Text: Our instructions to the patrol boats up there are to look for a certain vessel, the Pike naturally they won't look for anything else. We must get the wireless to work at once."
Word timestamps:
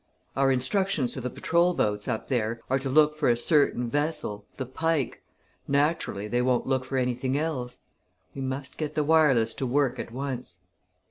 Our 0.35 0.51
instructions 0.51 1.11
to 1.13 1.21
the 1.21 1.29
patrol 1.29 1.75
boats 1.75 2.07
up 2.07 2.27
there 2.27 2.59
are 2.71 2.79
to 2.79 2.89
look 2.89 3.15
for 3.15 3.29
a 3.29 3.37
certain 3.37 3.87
vessel, 3.87 4.47
the 4.57 4.65
Pike 4.65 5.21
naturally 5.67 6.27
they 6.27 6.41
won't 6.41 6.65
look 6.65 6.83
for 6.85 6.97
anything 6.97 7.37
else. 7.37 7.81
We 8.33 8.41
must 8.41 8.77
get 8.77 8.95
the 8.95 9.03
wireless 9.03 9.53
to 9.53 9.67
work 9.67 9.99
at 9.99 10.11
once." 10.11 10.57